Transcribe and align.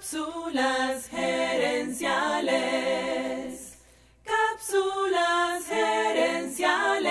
Cápsulas 0.00 1.10
gerenciales. 1.10 2.54
Cápsulas 4.24 5.66
gerenciales. 5.68 7.10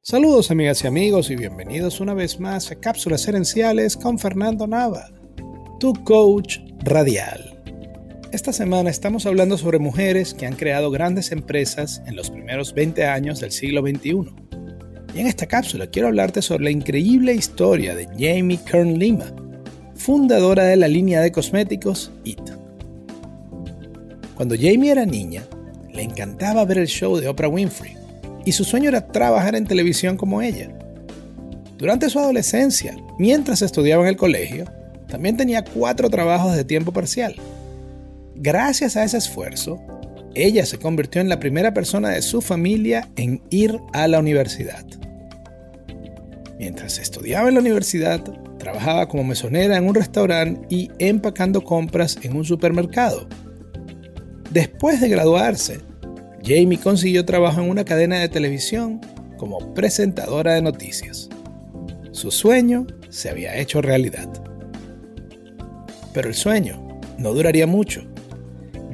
Saludos 0.00 0.50
amigas 0.50 0.82
y 0.82 0.86
amigos 0.86 1.28
y 1.28 1.36
bienvenidos 1.36 2.00
una 2.00 2.14
vez 2.14 2.40
más 2.40 2.70
a 2.70 2.76
Cápsulas 2.76 3.26
gerenciales 3.26 3.98
con 3.98 4.18
Fernando 4.18 4.66
Nava, 4.66 5.10
tu 5.78 5.92
coach 6.04 6.60
radial. 6.84 7.62
Esta 8.32 8.54
semana 8.54 8.88
estamos 8.88 9.26
hablando 9.26 9.58
sobre 9.58 9.78
mujeres 9.78 10.32
que 10.32 10.46
han 10.46 10.56
creado 10.56 10.90
grandes 10.90 11.32
empresas 11.32 12.00
en 12.06 12.16
los 12.16 12.30
primeros 12.30 12.72
20 12.72 13.04
años 13.04 13.40
del 13.40 13.52
siglo 13.52 13.82
XXI. 13.82 14.24
Y 15.14 15.20
en 15.20 15.26
esta 15.26 15.44
cápsula 15.44 15.86
quiero 15.88 16.08
hablarte 16.08 16.40
sobre 16.40 16.64
la 16.64 16.70
increíble 16.70 17.34
historia 17.34 17.94
de 17.94 18.06
Jamie 18.18 18.58
Kern 18.64 18.98
Lima, 18.98 19.34
fundadora 19.96 20.64
de 20.64 20.76
la 20.76 20.88
línea 20.88 21.20
de 21.20 21.32
cosméticos 21.32 22.12
IT. 22.24 22.42
Cuando 24.34 24.54
Jamie 24.54 24.90
era 24.90 25.06
niña, 25.06 25.44
le 25.92 26.02
encantaba 26.02 26.64
ver 26.64 26.78
el 26.78 26.86
show 26.86 27.16
de 27.16 27.28
Oprah 27.28 27.48
Winfrey 27.48 27.96
y 28.44 28.52
su 28.52 28.64
sueño 28.64 28.88
era 28.88 29.06
trabajar 29.06 29.56
en 29.56 29.66
televisión 29.66 30.16
como 30.16 30.42
ella. 30.42 30.70
Durante 31.78 32.10
su 32.10 32.18
adolescencia, 32.18 32.96
mientras 33.18 33.62
estudiaba 33.62 34.02
en 34.02 34.10
el 34.10 34.16
colegio, 34.16 34.66
también 35.08 35.36
tenía 35.36 35.64
cuatro 35.64 36.10
trabajos 36.10 36.54
de 36.54 36.64
tiempo 36.64 36.92
parcial. 36.92 37.34
Gracias 38.34 38.96
a 38.96 39.04
ese 39.04 39.16
esfuerzo, 39.16 39.80
ella 40.34 40.66
se 40.66 40.78
convirtió 40.78 41.22
en 41.22 41.30
la 41.30 41.40
primera 41.40 41.72
persona 41.72 42.10
de 42.10 42.20
su 42.22 42.42
familia 42.42 43.08
en 43.16 43.42
ir 43.50 43.80
a 43.94 44.06
la 44.06 44.18
universidad. 44.18 44.84
Mientras 46.58 46.98
estudiaba 46.98 47.48
en 47.48 47.54
la 47.54 47.60
universidad, 47.60 48.22
Trabajaba 48.58 49.08
como 49.08 49.24
mesonera 49.24 49.76
en 49.76 49.86
un 49.86 49.94
restaurante 49.94 50.66
y 50.68 50.90
empacando 50.98 51.62
compras 51.62 52.18
en 52.22 52.36
un 52.36 52.44
supermercado. 52.44 53.28
Después 54.50 55.00
de 55.00 55.08
graduarse, 55.08 55.80
Jamie 56.42 56.78
consiguió 56.78 57.24
trabajo 57.24 57.60
en 57.60 57.70
una 57.70 57.84
cadena 57.84 58.18
de 58.18 58.28
televisión 58.28 59.00
como 59.36 59.74
presentadora 59.74 60.54
de 60.54 60.62
noticias. 60.62 61.28
Su 62.12 62.30
sueño 62.30 62.86
se 63.10 63.28
había 63.28 63.56
hecho 63.58 63.82
realidad. 63.82 64.28
Pero 66.14 66.28
el 66.28 66.34
sueño 66.34 67.00
no 67.18 67.32
duraría 67.32 67.66
mucho. 67.66 68.02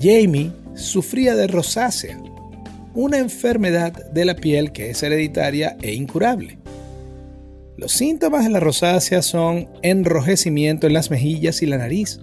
Jamie 0.01 0.51
sufría 0.75 1.37
de 1.37 1.47
rosácea, 1.47 2.21
una 2.95 3.19
enfermedad 3.19 3.93
de 4.11 4.25
la 4.25 4.35
piel 4.35 4.73
que 4.73 4.91
es 4.91 5.03
hereditaria 5.03 5.77
e 5.83 5.93
incurable. 5.93 6.59
Los 7.83 7.91
síntomas 7.91 8.45
de 8.45 8.51
la 8.51 8.61
rosácea 8.61 9.23
son 9.23 9.69
enrojecimiento 9.83 10.87
en 10.87 10.93
las 10.93 11.11
mejillas 11.11 11.63
y 11.63 11.67
la 11.67 11.79
nariz, 11.79 12.21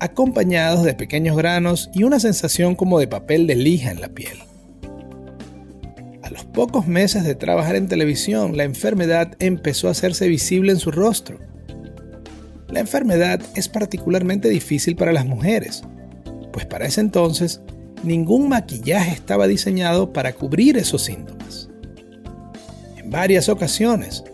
acompañados 0.00 0.82
de 0.82 0.94
pequeños 0.94 1.36
granos 1.36 1.90
y 1.94 2.02
una 2.02 2.18
sensación 2.18 2.74
como 2.74 2.98
de 2.98 3.06
papel 3.06 3.46
de 3.46 3.54
lija 3.54 3.92
en 3.92 4.00
la 4.00 4.08
piel. 4.08 4.36
A 6.24 6.30
los 6.30 6.44
pocos 6.44 6.88
meses 6.88 7.22
de 7.22 7.36
trabajar 7.36 7.76
en 7.76 7.86
televisión, 7.86 8.56
la 8.56 8.64
enfermedad 8.64 9.36
empezó 9.38 9.86
a 9.86 9.92
hacerse 9.92 10.26
visible 10.26 10.72
en 10.72 10.80
su 10.80 10.90
rostro. 10.90 11.38
La 12.68 12.80
enfermedad 12.80 13.40
es 13.54 13.68
particularmente 13.68 14.48
difícil 14.48 14.96
para 14.96 15.12
las 15.12 15.24
mujeres, 15.24 15.84
pues 16.52 16.66
para 16.66 16.86
ese 16.86 17.00
entonces 17.00 17.60
ningún 18.02 18.48
maquillaje 18.48 19.12
estaba 19.12 19.46
diseñado 19.46 20.12
para 20.12 20.32
cubrir 20.32 20.76
esos 20.76 21.04
síntomas. 21.04 21.68
En 22.96 23.08
varias 23.08 23.48
ocasiones, 23.48 24.24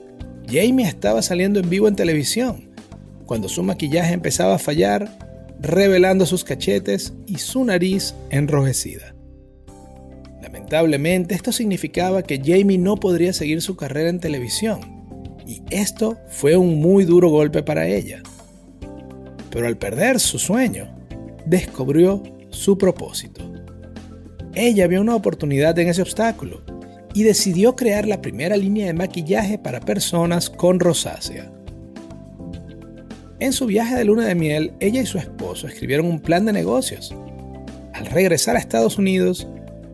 Jamie 0.48 0.86
estaba 0.86 1.22
saliendo 1.22 1.60
en 1.60 1.68
vivo 1.68 1.88
en 1.88 1.96
televisión 1.96 2.70
cuando 3.26 3.48
su 3.48 3.62
maquillaje 3.62 4.14
empezaba 4.14 4.54
a 4.54 4.58
fallar, 4.58 5.18
revelando 5.60 6.26
sus 6.26 6.44
cachetes 6.44 7.12
y 7.26 7.38
su 7.38 7.64
nariz 7.64 8.14
enrojecida. 8.30 9.14
Lamentablemente 10.40 11.34
esto 11.34 11.50
significaba 11.50 12.22
que 12.22 12.38
Jamie 12.38 12.78
no 12.78 12.96
podría 12.96 13.32
seguir 13.32 13.60
su 13.62 13.76
carrera 13.76 14.10
en 14.10 14.20
televisión, 14.20 14.80
y 15.44 15.62
esto 15.70 16.18
fue 16.28 16.56
un 16.56 16.80
muy 16.80 17.04
duro 17.04 17.28
golpe 17.30 17.62
para 17.62 17.88
ella. 17.88 18.22
Pero 19.50 19.66
al 19.66 19.76
perder 19.76 20.20
su 20.20 20.38
sueño, 20.38 20.88
descubrió 21.46 22.22
su 22.50 22.78
propósito. 22.78 23.52
Ella 24.54 24.86
vio 24.86 25.00
una 25.00 25.16
oportunidad 25.16 25.78
en 25.78 25.88
ese 25.88 26.02
obstáculo 26.02 26.75
y 27.16 27.22
decidió 27.22 27.76
crear 27.76 28.06
la 28.06 28.20
primera 28.20 28.58
línea 28.58 28.88
de 28.88 28.92
maquillaje 28.92 29.56
para 29.56 29.80
personas 29.80 30.50
con 30.50 30.78
rosácea. 30.78 31.50
En 33.38 33.54
su 33.54 33.64
viaje 33.64 33.94
de 33.94 34.04
luna 34.04 34.26
de 34.26 34.34
miel, 34.34 34.74
ella 34.80 35.00
y 35.00 35.06
su 35.06 35.16
esposo 35.16 35.66
escribieron 35.66 36.04
un 36.04 36.20
plan 36.20 36.44
de 36.44 36.52
negocios. 36.52 37.14
Al 37.94 38.04
regresar 38.04 38.54
a 38.54 38.58
Estados 38.58 38.98
Unidos, 38.98 39.48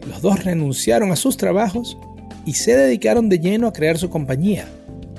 los 0.09 0.21
dos 0.21 0.43
renunciaron 0.43 1.12
a 1.12 1.16
sus 1.16 1.37
trabajos 1.37 1.97
y 2.44 2.55
se 2.55 2.77
dedicaron 2.77 3.28
de 3.28 3.38
lleno 3.38 3.69
a 3.69 3.72
crear 3.72 3.99
su 3.99 4.11
compañía, 4.11 4.66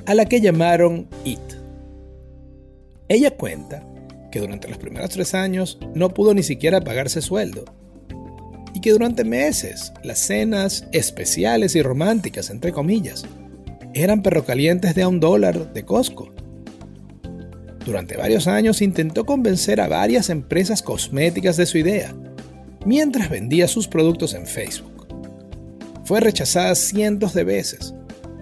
a 0.06 0.14
la 0.14 0.26
que 0.26 0.42
llamaron 0.42 1.08
IT. 1.24 1.40
Ella 3.08 3.32
cuenta 3.32 3.82
que 4.30 4.42
durante 4.42 4.68
los 4.68 4.78
primeros 4.78 5.10
tres 5.10 5.34
años 5.34 5.80
no 5.96 6.10
pudo 6.14 6.34
ni 6.34 6.44
siquiera 6.44 6.82
pagarse 6.82 7.22
sueldo 7.22 7.64
que 8.84 8.92
durante 8.92 9.24
meses 9.24 9.94
las 10.04 10.20
cenas 10.20 10.86
especiales 10.92 11.74
y 11.78 11.82
románticas, 11.82 12.50
entre 12.50 12.74
comillas, 12.74 13.24
eran 13.94 14.22
perrocalientes 14.22 14.94
de 14.94 15.04
a 15.04 15.08
un 15.08 15.22
dólar 15.22 15.72
de 15.72 15.86
Costco. 15.86 16.30
Durante 17.86 18.18
varios 18.18 18.46
años 18.46 18.82
intentó 18.82 19.26
convencer 19.26 19.80
a 19.80 19.88
varias 19.88 20.30
empresas 20.30 20.82
cosméticas 20.82 21.56
de 21.56 21.66
su 21.66 21.78
idea, 21.78 22.14
mientras 22.86 23.30
vendía 23.30 23.70
sus 23.70 23.88
productos 23.88 24.34
en 24.34 24.46
Facebook. 24.46 25.08
Fue 26.04 26.20
rechazada 26.20 26.76
cientos 26.76 27.34
de 27.34 27.46
veces, 27.46 27.96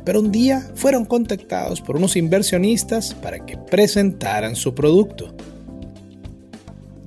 pero 0.04 0.22
un 0.22 0.32
día 0.32 0.68
fueron 0.74 1.06
contactados 1.06 1.82
por 1.82 1.98
unos 1.98 2.16
inversionistas 2.16 3.14
para 3.14 3.46
que 3.46 3.58
presentaran 3.58 4.56
su 4.56 4.74
producto. 4.74 5.36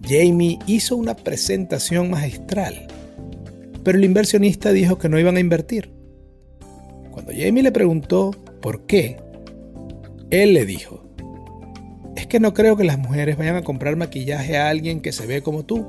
Jamie 0.05 0.61
hizo 0.69 0.95
una 0.95 1.17
presentación 1.17 2.11
magistral 2.11 2.87
pero 3.85 3.99
el 3.99 4.05
inversionista 4.05 4.73
dijo 4.73 4.99
que 4.99 5.09
no 5.09 5.19
iban 5.19 5.37
a 5.37 5.41
invertir. 5.41 5.93
Cuando 7.11 7.33
Jamie 7.33 7.63
le 7.63 7.71
preguntó 7.71 8.33
por 8.61 8.87
qué, 8.87 9.19
él 10.31 10.55
le 10.55 10.65
dijo, 10.65 11.05
es 12.17 12.27
que 12.27 12.41
no 12.41 12.55
creo 12.55 12.77
que 12.77 12.85
las 12.85 12.99
mujeres 12.99 13.37
vayan 13.37 13.57
a 13.57 13.63
comprar 13.63 13.97
maquillaje 13.97 14.57
a 14.57 14.69
alguien 14.69 15.01
que 15.01 15.13
se 15.13 15.27
ve 15.27 15.43
como 15.43 15.65
tú, 15.65 15.87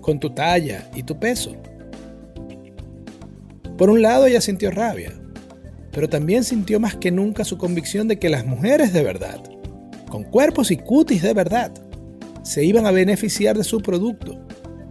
con 0.00 0.20
tu 0.20 0.30
talla 0.30 0.88
y 0.94 1.02
tu 1.02 1.18
peso. 1.18 1.56
Por 3.76 3.90
un 3.90 4.02
lado 4.02 4.26
ella 4.26 4.40
sintió 4.40 4.70
rabia, 4.70 5.12
pero 5.90 6.08
también 6.08 6.44
sintió 6.44 6.78
más 6.78 6.94
que 6.94 7.10
nunca 7.10 7.44
su 7.44 7.58
convicción 7.58 8.06
de 8.06 8.18
que 8.18 8.28
las 8.28 8.46
mujeres 8.46 8.92
de 8.92 9.02
verdad, 9.02 9.42
con 10.08 10.24
cuerpos 10.24 10.70
y 10.70 10.76
cutis 10.76 11.22
de 11.22 11.32
verdad, 11.32 11.72
se 12.42 12.64
iban 12.64 12.86
a 12.86 12.90
beneficiar 12.90 13.56
de 13.56 13.64
su 13.64 13.80
producto, 13.80 14.38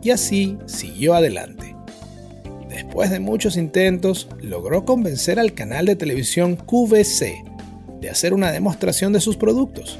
y 0.01 0.09
así 0.09 0.57
siguió 0.65 1.13
adelante. 1.13 1.74
Después 2.95 3.11
de 3.11 3.19
muchos 3.19 3.57
intentos, 3.57 4.29
logró 4.39 4.85
convencer 4.85 5.37
al 5.37 5.53
canal 5.53 5.85
de 5.85 5.97
televisión 5.97 6.55
QVC 6.55 7.43
de 7.99 8.09
hacer 8.09 8.33
una 8.33 8.53
demostración 8.53 9.11
de 9.11 9.19
sus 9.19 9.35
productos. 9.35 9.99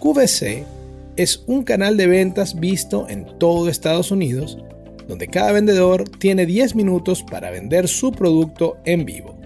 QVC 0.00 0.64
es 1.16 1.44
un 1.46 1.62
canal 1.62 1.98
de 1.98 2.06
ventas 2.06 2.58
visto 2.58 3.06
en 3.10 3.26
todo 3.38 3.68
Estados 3.68 4.10
Unidos, 4.10 4.56
donde 5.06 5.28
cada 5.28 5.52
vendedor 5.52 6.08
tiene 6.08 6.46
10 6.46 6.74
minutos 6.74 7.22
para 7.22 7.50
vender 7.50 7.86
su 7.86 8.12
producto 8.12 8.78
en 8.86 9.04
vivo. 9.04 9.38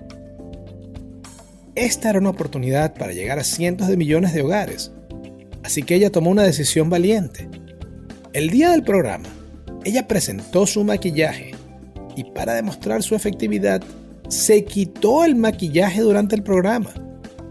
Esta 1.75 2.11
era 2.11 2.21
una 2.21 2.31
oportunidad 2.31 2.95
para 2.95 3.15
llegar 3.15 3.41
a 3.41 3.45
cientos 3.45 3.89
de 3.89 3.97
millones 3.97 4.33
de 4.33 4.43
hogares, 4.43 4.93
así 5.65 5.83
que 5.83 5.97
ella 5.97 6.13
tomó 6.13 6.31
una 6.31 6.45
decisión 6.45 6.89
valiente. 6.89 7.49
El 8.33 8.51
día 8.51 8.71
del 8.71 8.85
programa, 8.85 9.29
ella 9.85 10.07
presentó 10.07 10.69
su 10.69 10.85
maquillaje 10.85 11.58
y 12.19 12.25
para 12.25 12.55
demostrar 12.55 13.05
su 13.05 13.15
efectividad, 13.15 13.81
se 14.29 14.65
quitó 14.65 15.25
el 15.25 15.37
maquillaje 15.37 16.01
durante 16.01 16.35
el 16.35 16.43
programa, 16.43 16.91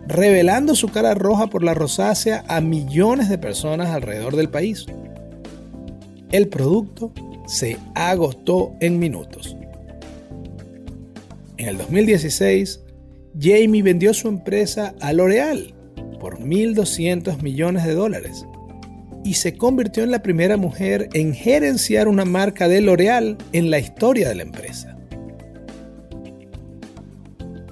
revelando 0.08 0.76
su 0.76 0.90
cara 0.90 1.14
roja 1.14 1.48
por 1.48 1.64
la 1.64 1.74
rosácea 1.74 2.44
a 2.50 2.60
millones 2.60 3.30
de 3.30 3.38
personas 3.38 3.88
alrededor 3.90 4.36
del 4.36 4.50
país. 4.50 4.86
El 6.34 6.50
producto 6.50 7.14
se 7.48 7.78
agotó 7.96 8.74
en 8.82 9.00
minutos. 9.00 9.56
En 11.56 11.70
el 11.70 11.78
2016, 11.78 12.82
Jamie 13.40 13.84
vendió 13.84 14.14
su 14.14 14.28
empresa 14.28 14.94
a 15.00 15.14
L'Oreal 15.14 15.74
por 16.20 16.40
1.200 16.40 17.42
millones 17.42 17.86
de 17.86 17.94
dólares 17.94 18.46
y 19.28 19.34
se 19.34 19.58
convirtió 19.58 20.06
en 20.06 20.12
la 20.12 20.24
primera 20.24 20.56
mujer 20.56 21.10
en 21.12 21.34
gerenciar 21.34 22.08
una 22.08 22.24
marca 22.24 22.70
de 22.70 22.80
L'Oreal 22.80 23.38
en 23.52 23.70
la 23.70 23.78
historia 23.78 24.30
de 24.30 24.36
la 24.36 24.44
empresa. 24.44 24.98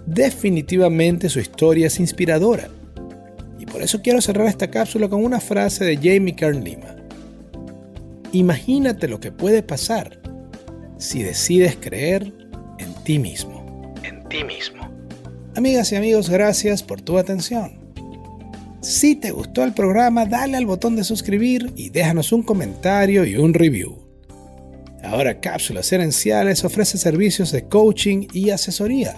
Definitivamente 0.06 1.30
su 1.30 1.40
historia 1.40 1.88
es 1.88 1.98
inspiradora 2.02 2.68
y 3.58 3.66
por 3.66 3.82
eso 3.82 4.02
quiero 4.02 4.20
cerrar 4.20 4.48
esta 4.48 4.70
cápsula 4.70 5.08
con 5.08 5.24
una 5.24 5.40
frase 5.40 5.86
de 5.86 5.96
Jamie 5.96 6.36
Kern 6.36 6.62
Lima. 6.62 6.94
Imagínate 8.34 9.08
lo 9.08 9.22
que 9.22 9.32
puede 9.32 9.64
pasar 9.64 10.20
si 10.98 11.24
decides 11.24 11.78
creer 11.78 12.34
en 12.80 12.94
ti 13.06 13.18
mismo. 13.18 13.94
En 14.04 14.28
ti 14.28 14.44
mismo. 14.44 14.92
Amigas 15.56 15.90
y 15.94 15.96
amigos, 15.96 16.30
gracias 16.30 16.84
por 16.84 17.02
tu 17.02 17.18
atención. 17.18 17.85
Si 18.86 19.16
te 19.16 19.32
gustó 19.32 19.64
el 19.64 19.74
programa, 19.74 20.28
dale 20.28 20.58
al 20.58 20.68
botón 20.68 20.96
de 20.96 21.04
suscribir 21.04 21.74
y 21.76 21.90
déjanos 21.90 22.32
un 22.32 22.44
comentario 22.44 23.26
y 23.26 23.36
un 23.36 23.56
review. 23.56 23.98
Ahora 25.04 25.40
Cápsulas 25.40 25.92
Herenciales 25.92 26.64
ofrece 26.64 27.00
servicios 27.00 27.52
de 27.52 27.68
coaching 27.68 28.28
y 28.32 28.52
asesoría 28.52 29.16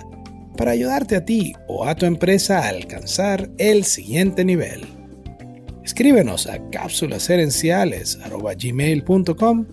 para 0.55 0.71
ayudarte 0.71 1.17
a 1.17 1.25
ti 1.25 1.53
o 1.67 1.85
a 1.85 1.95
tu 1.95 2.05
empresa 2.05 2.59
a 2.59 2.69
alcanzar 2.69 3.49
el 3.57 3.83
siguiente 3.83 4.45
nivel. 4.45 4.85
Escríbenos 5.83 6.47
a 6.47 6.59
cápsulasherenciales.gmail.com 6.69 9.65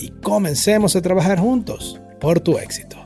y 0.00 0.08
comencemos 0.22 0.96
a 0.96 1.02
trabajar 1.02 1.38
juntos 1.38 2.00
por 2.20 2.40
tu 2.40 2.56
éxito. 2.56 3.05